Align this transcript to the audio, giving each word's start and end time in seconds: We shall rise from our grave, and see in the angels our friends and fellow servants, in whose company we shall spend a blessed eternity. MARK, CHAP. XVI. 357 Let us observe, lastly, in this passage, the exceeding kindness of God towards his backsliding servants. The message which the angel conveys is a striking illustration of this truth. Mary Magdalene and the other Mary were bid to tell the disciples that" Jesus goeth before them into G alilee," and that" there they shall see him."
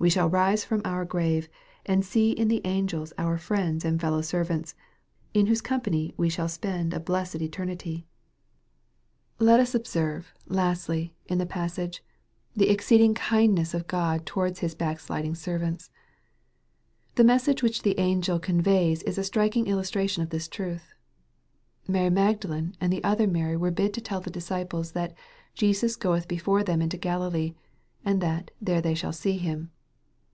We 0.00 0.10
shall 0.10 0.30
rise 0.30 0.62
from 0.64 0.80
our 0.84 1.04
grave, 1.04 1.48
and 1.84 2.04
see 2.06 2.30
in 2.30 2.46
the 2.46 2.60
angels 2.64 3.12
our 3.18 3.36
friends 3.36 3.84
and 3.84 4.00
fellow 4.00 4.20
servants, 4.20 4.76
in 5.34 5.46
whose 5.48 5.60
company 5.60 6.14
we 6.16 6.28
shall 6.28 6.46
spend 6.48 6.94
a 6.94 7.00
blessed 7.00 7.42
eternity. 7.42 8.06
MARK, 9.40 9.40
CHAP. 9.40 9.40
XVI. 9.40 9.44
357 9.44 9.46
Let 9.48 9.60
us 9.60 9.74
observe, 9.74 10.34
lastly, 10.56 11.14
in 11.26 11.38
this 11.38 11.48
passage, 11.50 12.04
the 12.54 12.70
exceeding 12.70 13.14
kindness 13.14 13.74
of 13.74 13.88
God 13.88 14.24
towards 14.24 14.60
his 14.60 14.76
backsliding 14.76 15.34
servants. 15.34 15.90
The 17.16 17.24
message 17.24 17.64
which 17.64 17.82
the 17.82 17.98
angel 17.98 18.38
conveys 18.38 19.02
is 19.02 19.18
a 19.18 19.24
striking 19.24 19.66
illustration 19.66 20.22
of 20.22 20.30
this 20.30 20.46
truth. 20.46 20.94
Mary 21.88 22.08
Magdalene 22.10 22.76
and 22.80 22.92
the 22.92 23.02
other 23.02 23.26
Mary 23.26 23.56
were 23.56 23.72
bid 23.72 23.92
to 23.94 24.00
tell 24.00 24.20
the 24.20 24.30
disciples 24.30 24.92
that" 24.92 25.16
Jesus 25.56 25.96
goeth 25.96 26.28
before 26.28 26.62
them 26.62 26.80
into 26.80 26.96
G 26.96 27.08
alilee," 27.08 27.56
and 28.04 28.20
that" 28.20 28.52
there 28.62 28.80
they 28.80 28.94
shall 28.94 29.12
see 29.12 29.36
him." 29.38 29.72